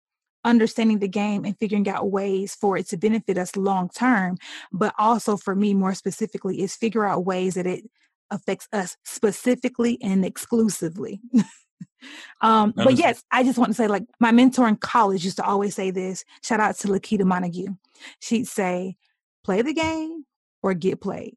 [0.44, 4.36] understanding the game and figuring out ways for it to benefit us long term
[4.72, 7.84] but also for me more specifically is figure out ways that it
[8.30, 11.20] affects us specifically and exclusively.
[12.40, 15.44] um, but yes, I just want to say, like, my mentor in college used to
[15.44, 16.24] always say this.
[16.42, 17.74] Shout out to Lakita Montague.
[18.20, 18.96] She'd say,
[19.44, 20.24] play the game
[20.62, 21.36] or get played.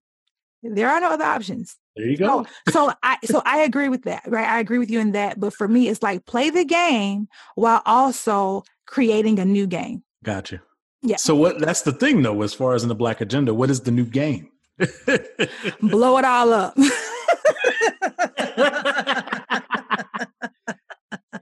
[0.64, 1.78] There are no other options.
[1.96, 2.46] There you go.
[2.70, 4.48] So, so I so I agree with that, right?
[4.48, 5.40] I agree with you in that.
[5.40, 10.04] But for me, it's like play the game while also creating a new game.
[10.24, 10.62] Gotcha.
[11.02, 11.16] Yeah.
[11.18, 13.82] So what that's the thing though, as far as in the black agenda, what is
[13.82, 14.52] the new game?
[15.82, 16.76] Blow it all up.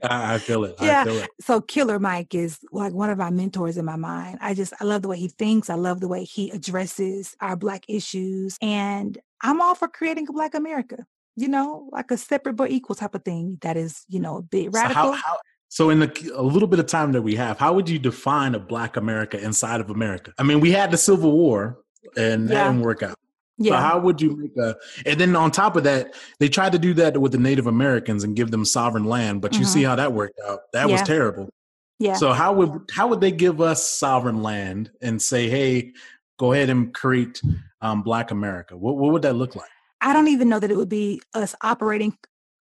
[0.02, 0.76] I, feel it.
[0.80, 1.04] Yeah.
[1.04, 1.30] Feel it.
[1.40, 4.38] So Killer Mike is like one of my mentors in my mind.
[4.40, 5.68] I just I love the way he thinks.
[5.70, 8.56] I love the way he addresses our black issues.
[8.60, 11.04] And I'm all for creating a black America.
[11.36, 14.42] You know, like a separate but equal type of thing that is, you know, a
[14.42, 15.02] bit radical.
[15.02, 17.72] So, how, how, so in the, a little bit of time that we have, how
[17.72, 20.34] would you define a black America inside of America?
[20.36, 21.78] I mean, we had the Civil War
[22.16, 22.66] and that yeah.
[22.66, 23.16] didn't work out.
[23.62, 23.72] Yeah.
[23.72, 26.78] So how would you make a and then on top of that, they tried to
[26.78, 29.68] do that with the Native Americans and give them sovereign land, but you mm-hmm.
[29.68, 30.60] see how that worked out.
[30.72, 30.92] That yeah.
[30.92, 31.50] was terrible.
[31.98, 32.14] Yeah.
[32.14, 35.92] So how would how would they give us sovereign land and say, hey,
[36.38, 37.42] go ahead and create
[37.82, 38.78] um, Black America?
[38.78, 39.68] What what would that look like?
[40.00, 42.16] I don't even know that it would be us operating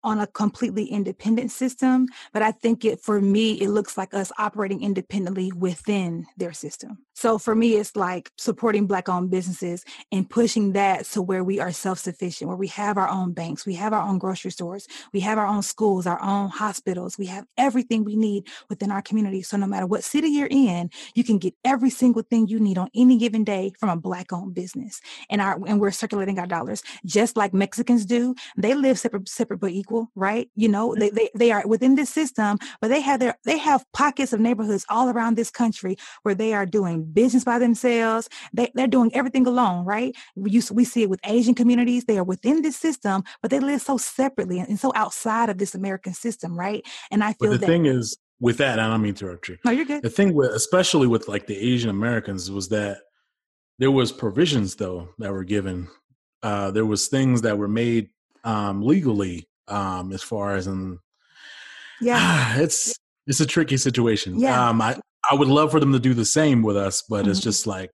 [0.04, 4.32] on a completely independent system but i think it for me it looks like us
[4.38, 10.30] operating independently within their system so for me it's like supporting black owned businesses and
[10.30, 13.94] pushing that to where we are self-sufficient where we have our own banks we have
[13.94, 18.04] our own grocery stores we have our own schools our own hospitals we have everything
[18.04, 19.42] we need within our community.
[19.42, 22.78] So no matter what city you're in you can get every single thing you need
[22.78, 25.02] on any given day from a black owned business.
[25.30, 28.36] And our and we're circulating our dollars just like mexicans do.
[28.58, 30.50] They live separate separate but equal, right?
[30.56, 33.84] You know, they, they, they are within this system, but they have their, they have
[33.94, 38.30] pockets of neighborhoods all around this country where they are doing business by themselves.
[38.54, 40.16] They, they're doing everything alone, right?
[40.36, 42.06] We used, we see it with Asian communities.
[42.06, 45.76] They are within this system, but they live so separately and, so outside of this
[45.76, 46.86] American system, right?
[47.12, 49.50] And I feel but the that, thing is, with that, I don't mean to interrupt
[49.50, 49.58] you.
[49.66, 50.02] No, you're good.
[50.02, 53.00] The thing with, especially with like the Asian Americans, was that
[53.80, 55.90] there was provisions though that were given.
[56.42, 58.10] Uh, there was things that were made
[58.46, 61.00] um, legally um, as far as in
[62.02, 62.96] yeah, it's
[63.28, 64.40] it's a tricky situation.
[64.40, 64.70] Yeah.
[64.70, 67.32] Um, I I would love for them to do the same with us, but mm-hmm.
[67.32, 67.92] it's just like,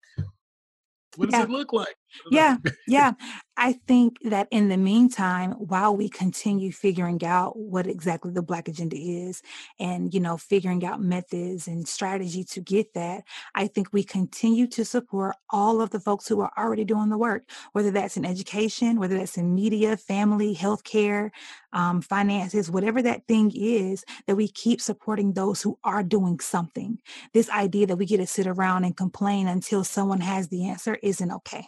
[1.15, 1.43] what does yeah.
[1.43, 1.95] it look like?
[2.29, 3.13] Yeah, yeah.
[3.57, 8.67] I think that in the meantime, while we continue figuring out what exactly the Black
[8.67, 9.41] agenda is
[9.79, 13.23] and, you know, figuring out methods and strategy to get that,
[13.55, 17.17] I think we continue to support all of the folks who are already doing the
[17.17, 21.29] work, whether that's in education, whether that's in media, family, healthcare,
[21.71, 26.99] um, finances, whatever that thing is, that we keep supporting those who are doing something.
[27.33, 30.97] This idea that we get to sit around and complain until someone has the answer
[31.01, 31.67] isn't okay.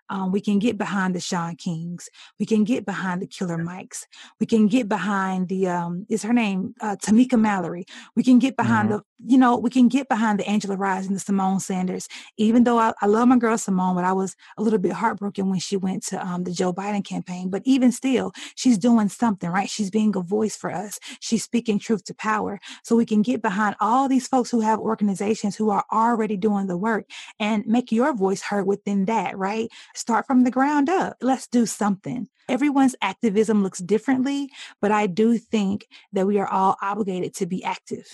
[0.11, 2.09] Um, we can get behind the Shaun Kings.
[2.37, 4.05] We can get behind the Killer Mikes.
[4.41, 7.85] We can get behind the um, is her name uh, Tamika Mallory.
[8.13, 8.97] We can get behind mm-hmm.
[8.97, 12.09] the you know we can get behind the Angela Rye and the Symone Sanders.
[12.37, 15.49] Even though I, I, love my girl Symone, but I was a little bit heartbroken
[15.49, 17.49] when she went to um, the Joe Biden campaign.
[17.49, 19.69] But even still, she's doing something right.
[19.69, 20.99] She's being a voice for us.
[21.21, 22.59] She's speaking truth to power.
[22.83, 26.67] So we can get behind all these folks who have organizations who are already doing
[26.67, 27.05] the work
[27.39, 29.37] and make your voice heard within that.
[29.37, 29.69] Right
[30.01, 31.15] Start from the ground up.
[31.21, 32.27] Let's do something.
[32.49, 34.49] Everyone's activism looks differently,
[34.81, 38.07] but I do think that we are all obligated to be active.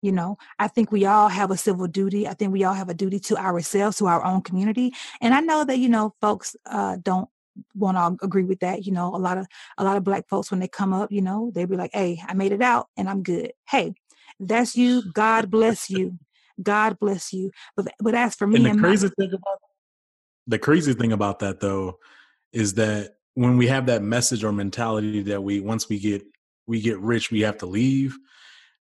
[0.00, 2.28] You know, I think we all have a civil duty.
[2.28, 4.94] I think we all have a duty to ourselves, to our own community.
[5.20, 7.28] And I know that, you know, folks uh, don't
[7.74, 8.86] want to agree with that.
[8.86, 11.20] You know, a lot of a lot of black folks when they come up, you
[11.20, 13.94] know, they be like, "Hey, I made it out and I'm good." Hey,
[14.38, 15.02] that's you.
[15.12, 16.16] God bless you.
[16.62, 17.50] God bless you.
[17.74, 19.58] But but as for me, and the and crazy my, thing about
[20.46, 21.98] the crazy thing about that though
[22.52, 26.22] is that when we have that message or mentality that we once we get
[26.66, 28.16] we get rich we have to leave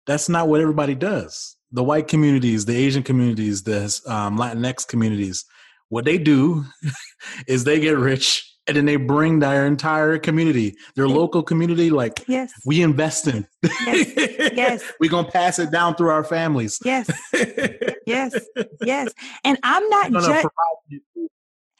[0.07, 5.45] that's not what everybody does the white communities the asian communities the um, latinx communities
[5.88, 6.64] what they do
[7.47, 12.25] is they get rich and then they bring their entire community, their local community, like
[12.27, 13.47] yes, we invest in.
[13.62, 14.12] Yes,
[14.55, 14.93] yes.
[15.01, 16.78] we're gonna pass it down through our families.
[16.85, 17.09] Yes,
[18.07, 18.35] yes,
[18.83, 19.12] yes.
[19.45, 20.47] And I'm not just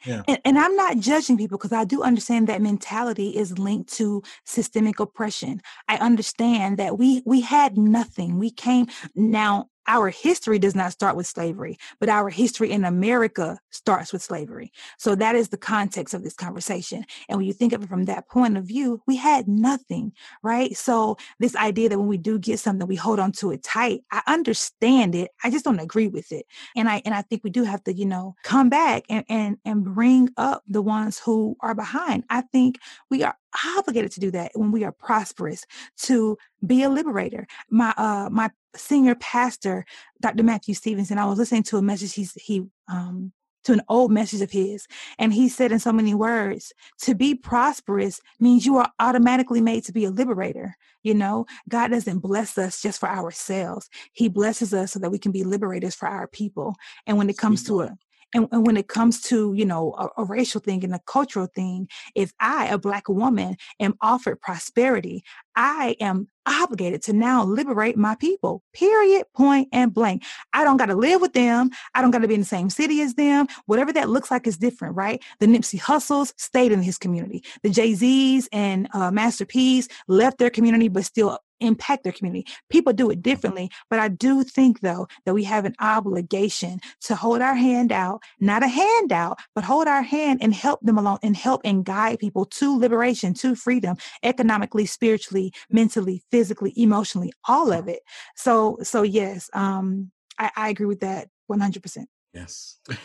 [0.05, 0.23] yeah.
[0.27, 4.21] And, and, I'm not judging people because I do understand that mentality is linked to
[4.45, 5.61] systemic oppression.
[5.87, 8.39] I understand that we we had nothing.
[8.39, 9.09] We came mm.
[9.15, 9.69] now.
[9.87, 14.71] Our history does not start with slavery, but our history in America starts with slavery.
[14.97, 17.05] So that is the context of this conversation.
[17.29, 20.11] And when you think of it from that point of view, we had nothing,
[20.43, 20.75] right?
[20.75, 24.01] So this idea that when we do get something, we hold on to it tight.
[24.11, 25.31] I understand it.
[25.43, 26.45] I just don't agree with it.
[26.75, 29.57] And I and I think we do have to, you know, come back and and
[29.65, 32.23] and bring up the ones who are behind.
[32.29, 32.79] I think
[33.09, 33.37] we are
[33.77, 35.65] obligated to do that when we are prosperous
[35.97, 39.85] to be a liberator my uh my senior pastor
[40.21, 43.31] dr matthew stevenson i was listening to a message he's he um
[43.63, 44.87] to an old message of his
[45.19, 46.71] and he said in so many words
[47.01, 50.75] to be prosperous means you are automatically made to be a liberator
[51.07, 51.45] you know?
[51.69, 53.89] God doesn't bless us just for ourselves.
[54.11, 56.75] He blesses us so that we can be liberators for our people.
[57.07, 57.97] And when it comes to a
[58.33, 61.47] and, and when it comes to, you know, a, a racial thing and a cultural
[61.47, 65.23] thing, if I, a Black woman, am offered prosperity,
[65.57, 70.23] I am obligated to now liberate my people, period, point and blank.
[70.53, 71.71] I don't got to live with them.
[71.95, 73.47] I don't got to be in the same city as them.
[73.65, 75.21] Whatever that looks like is different, right?
[75.39, 77.43] The Nipsey Hussles stayed in his community.
[77.63, 82.45] The Jay Z's and uh, Master P's left their community, but still impact their community.
[82.69, 87.15] People do it differently, but I do think though that we have an obligation to
[87.15, 91.19] hold our hand out, not a handout, but hold our hand and help them along
[91.23, 97.71] and help and guide people to liberation, to freedom, economically, spiritually, mentally, physically, emotionally, all
[97.71, 98.01] of it.
[98.35, 102.05] So, so yes, um, I, I agree with that 100%.
[102.33, 102.79] Yes.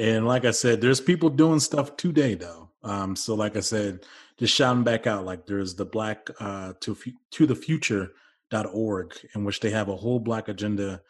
[0.00, 2.70] And like I said, there's people doing stuff today though.
[2.84, 4.06] Um, so like I said,
[4.38, 6.96] just shouting back out like there's the black uh, to
[7.32, 11.02] to the future.org in which they have a whole black agenda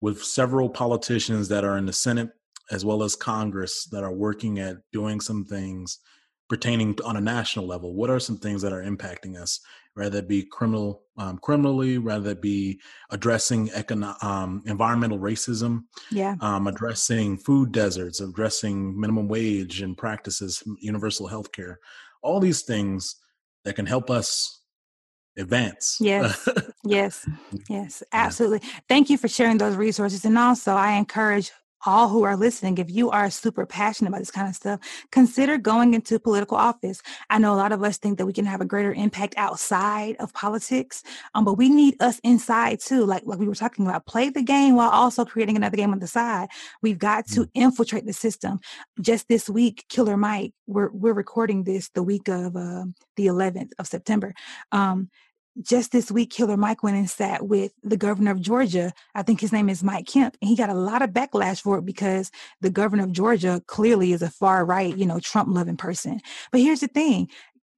[0.00, 2.30] with several politicians that are in the senate
[2.70, 5.98] as well as congress that are working at doing some things
[6.48, 9.60] pertaining on a national level what are some things that are impacting us
[9.94, 12.78] rather it be criminal um, criminally rather it be
[13.10, 20.62] addressing econo- um, environmental racism yeah um, addressing food deserts addressing minimum wage and practices
[20.80, 21.78] universal health care
[22.22, 23.16] all these things
[23.64, 24.60] that can help us
[25.36, 25.98] advance.
[26.00, 26.48] Yes,
[26.84, 27.26] yes,
[27.68, 28.68] yes, absolutely.
[28.88, 30.24] Thank you for sharing those resources.
[30.24, 31.52] And also, I encourage
[31.86, 34.80] all who are listening, if you are super passionate about this kind of stuff,
[35.10, 37.02] consider going into political office.
[37.30, 40.16] I know a lot of us think that we can have a greater impact outside
[40.18, 41.02] of politics,
[41.34, 43.04] um, but we need us inside too.
[43.04, 45.98] Like like we were talking about, play the game while also creating another game on
[45.98, 46.48] the side.
[46.82, 47.50] We've got to mm.
[47.54, 48.60] infiltrate the system.
[49.00, 52.84] Just this week, Killer Mike, we're we're recording this the week of uh,
[53.16, 54.34] the 11th of September.
[54.72, 55.10] Um,
[55.62, 58.92] just this week, Killer Mike went and sat with the governor of Georgia.
[59.14, 61.78] I think his name is Mike Kemp, and he got a lot of backlash for
[61.78, 62.30] it because
[62.60, 66.20] the governor of Georgia clearly is a far right, you know, Trump loving person.
[66.50, 67.28] But here's the thing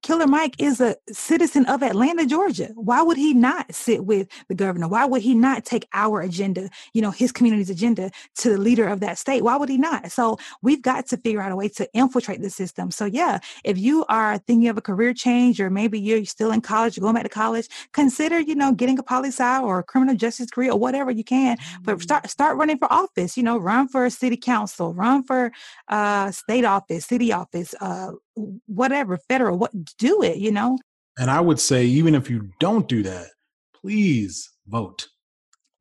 [0.07, 2.69] Killer Mike is a citizen of Atlanta, Georgia.
[2.75, 4.87] Why would he not sit with the governor?
[4.87, 8.87] Why would he not take our agenda, you know, his community's agenda to the leader
[8.87, 9.43] of that state?
[9.43, 10.13] Why would he not?
[10.13, 12.89] So we've got to figure out a way to infiltrate the system.
[12.89, 16.61] So yeah, if you are thinking of a career change or maybe you're still in
[16.61, 19.83] college, you're going back to college, consider, you know, getting a poli sci or a
[19.83, 21.57] criminal justice career or whatever you can.
[21.81, 22.01] But mm.
[22.01, 25.51] start start running for office, you know, run for city council, run for
[25.89, 28.13] uh state office, city office, uh
[28.65, 30.77] whatever federal what do it you know
[31.17, 33.27] and i would say even if you don't do that
[33.73, 35.07] please vote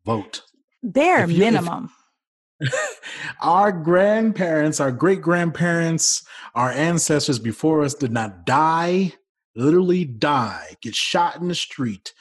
[0.04, 0.42] vote
[0.82, 1.90] bare you, minimum
[2.60, 3.00] if,
[3.42, 9.12] our grandparents our great grandparents our ancestors before us did not die
[9.54, 12.12] literally die get shot in the street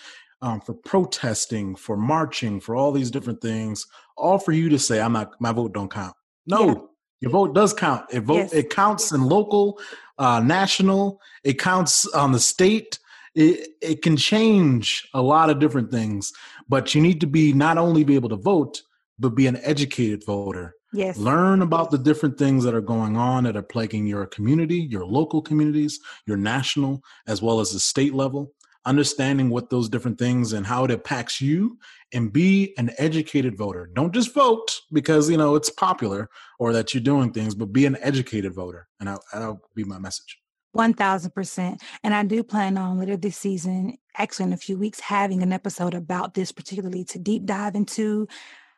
[0.42, 3.86] um, for protesting for marching for all these different things
[4.18, 6.16] all for you to say i'm not my vote don't count
[6.46, 6.82] no yeah.
[7.22, 8.06] Your vote does count.
[8.12, 8.54] It vote yes.
[8.54, 9.80] it counts in local,
[10.18, 11.20] uh, national.
[11.43, 12.99] It counts on the state.
[13.34, 16.32] It, it can change a lot of different things,
[16.70, 18.82] but you need to be not only be able to vote,
[19.20, 20.76] but be an educated voter.
[20.93, 21.18] Yes.
[21.18, 25.05] Learn about the different things that are going on that are plaguing your community, your
[25.05, 28.53] local communities, your national, as well as the state level
[28.86, 31.78] understanding what those different things and how it impacts you
[32.14, 33.90] and be an educated voter.
[33.94, 36.30] Don't just vote because you know it's popular
[36.60, 40.00] or that you're doing things but be an educated voter and I, that'll be my
[40.00, 40.40] message.
[40.76, 45.42] 1000% and i do plan on later this season actually in a few weeks having
[45.42, 48.28] an episode about this particularly to deep dive into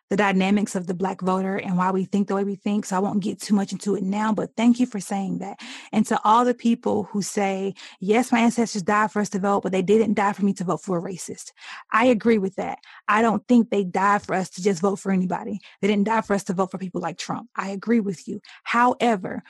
[0.09, 2.85] the dynamics of the Black voter and why we think the way we think.
[2.85, 5.59] So I won't get too much into it now, but thank you for saying that.
[5.91, 9.63] And to all the people who say, yes, my ancestors died for us to vote,
[9.63, 11.51] but they didn't die for me to vote for a racist.
[11.91, 12.79] I agree with that.
[13.07, 15.59] I don't think they died for us to just vote for anybody.
[15.81, 17.49] They didn't die for us to vote for people like Trump.
[17.55, 18.41] I agree with you.
[18.63, 19.43] However,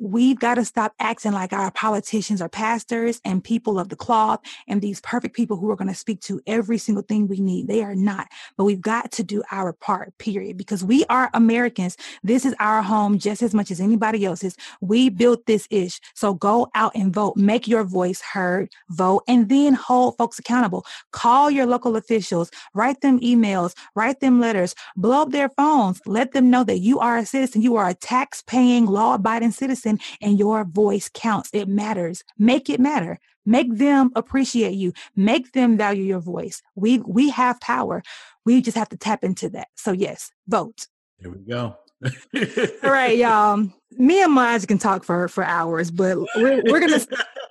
[0.00, 4.40] we've got to stop acting like our politicians are pastors and people of the cloth
[4.68, 7.66] and these perfect people who are going to speak to every single thing we need.
[7.66, 11.96] They are not, but we've got to do our part, period, because we are Americans.
[12.22, 14.56] This is our home just as much as anybody else's.
[14.80, 16.00] We built this ish.
[16.14, 20.86] So go out and vote, make your voice heard, vote, and then hold folks accountable.
[21.10, 26.32] Call your local officials, write them emails, write them letters, blow up their phones, let
[26.32, 27.62] them know that you are a citizen.
[27.62, 31.50] You are a tax paying, law abiding citizen and your voice counts.
[31.52, 32.24] It matters.
[32.38, 33.18] Make it matter.
[33.44, 34.92] Make them appreciate you.
[35.16, 36.62] Make them value your voice.
[36.74, 38.02] We, we have power.
[38.44, 39.68] We just have to tap into that.
[39.76, 40.86] So yes, vote.
[41.18, 41.76] Here we go.
[42.04, 43.68] All right, y'all.
[43.92, 47.00] Me and Maj can talk for for hours, but we're, we're gonna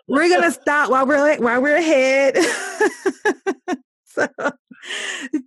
[0.07, 2.35] we're gonna stop while we're while we're ahead.
[4.05, 4.27] so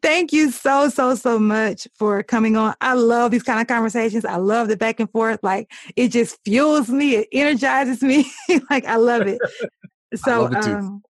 [0.02, 2.74] thank you so so so much for coming on.
[2.80, 4.24] I love these kind of conversations.
[4.24, 5.40] I love the back and forth.
[5.42, 7.16] Like it just fuels me.
[7.16, 8.30] It energizes me.
[8.70, 9.38] like I love it.
[10.16, 11.02] So love it um,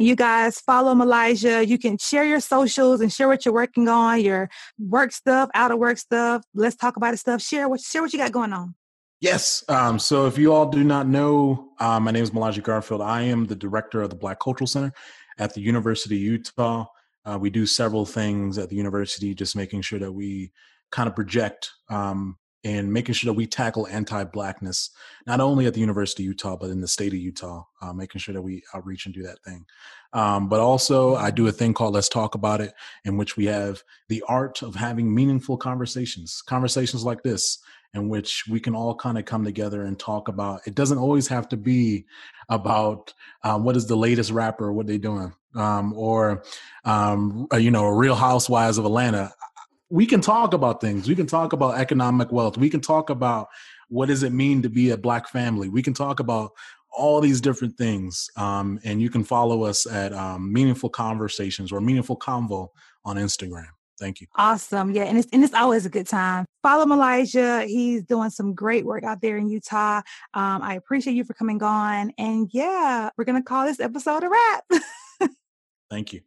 [0.00, 1.66] you guys follow Malijah.
[1.66, 4.48] You can share your socials and share what you're working on, your
[4.78, 6.42] work stuff, out of work stuff.
[6.54, 7.42] Let's talk about it stuff.
[7.42, 8.74] Share what share what you got going on.
[9.20, 9.62] Yes.
[9.68, 13.02] Um, so if you all do not know, uh, my name is Malijah Garfield.
[13.02, 14.92] I am the director of the Black Cultural Center
[15.38, 16.86] at the University of Utah.
[17.24, 20.52] Uh, we do several things at the university, just making sure that we
[20.90, 24.90] kind of project um, and making sure that we tackle anti-blackness
[25.26, 28.18] not only at the University of Utah but in the state of Utah, uh, making
[28.18, 29.64] sure that we outreach and do that thing.
[30.12, 33.46] Um, but also, I do a thing called Let's Talk About It, in which we
[33.46, 37.58] have the art of having meaningful conversations, conversations like this,
[37.94, 40.60] in which we can all kind of come together and talk about.
[40.66, 42.06] It doesn't always have to be
[42.48, 46.42] about uh, what is the latest rapper, what they doing, um, or
[46.84, 49.32] um, uh, you know, Real Housewives of Atlanta
[49.90, 51.08] we can talk about things.
[51.08, 52.56] We can talk about economic wealth.
[52.56, 53.48] We can talk about
[53.88, 55.68] what does it mean to be a black family.
[55.68, 56.52] We can talk about
[56.92, 58.30] all these different things.
[58.36, 62.68] Um, and you can follow us at um, Meaningful Conversations or Meaningful Convo
[63.04, 63.66] on Instagram.
[63.98, 64.28] Thank you.
[64.36, 64.92] Awesome.
[64.92, 65.04] Yeah.
[65.04, 66.46] And it's, and it's always a good time.
[66.62, 67.66] Follow Malijah.
[67.66, 69.98] He's doing some great work out there in Utah.
[70.32, 72.12] Um, I appreciate you for coming on.
[72.16, 74.64] And yeah, we're going to call this episode a wrap.
[75.90, 76.20] Thank you.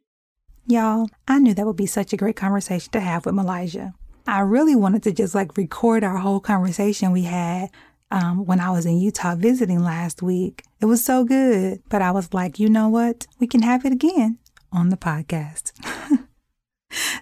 [0.66, 3.92] Y'all, I knew that would be such a great conversation to have with Malijah.
[4.26, 7.70] I really wanted to just like record our whole conversation we had
[8.10, 10.64] um, when I was in Utah visiting last week.
[10.80, 13.26] It was so good, but I was like, you know what?
[13.38, 14.38] We can have it again
[14.72, 15.72] on the podcast.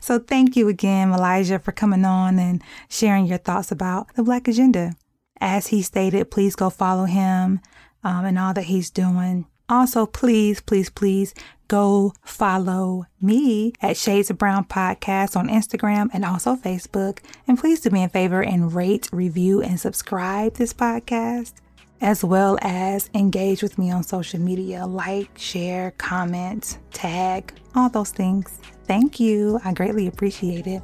[0.01, 4.47] so thank you again, Malijah, for coming on and sharing your thoughts about the Black
[4.47, 4.93] Agenda.
[5.41, 7.61] As he stated, please go follow him
[8.05, 9.47] um, and all that he's doing.
[9.73, 11.33] Also, please, please, please
[11.67, 17.21] go follow me at Shades of Brown Podcast on Instagram and also Facebook.
[17.49, 21.55] And please do me a favor and rate, review, and subscribe this podcast,
[22.03, 28.11] as well as engage with me on social media like, share, comment, tag, all those
[28.11, 28.61] things.
[28.85, 29.59] Thank you.
[29.65, 30.83] I greatly appreciate it.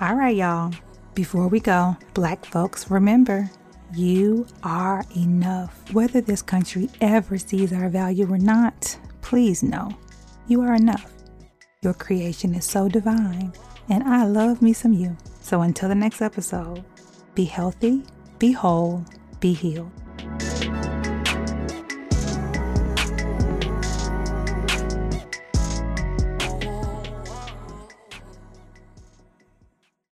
[0.00, 0.72] All right, y'all.
[1.16, 3.50] Before we go, Black folks, remember
[3.94, 5.92] you are enough.
[5.92, 9.90] Whether this country ever sees our value or not, please know
[10.46, 11.12] you are enough.
[11.82, 13.52] Your creation is so divine,
[13.88, 15.16] and I love me some you.
[15.40, 16.84] So until the next episode,
[17.34, 18.02] be healthy,
[18.38, 19.04] be whole,
[19.40, 19.90] be healed.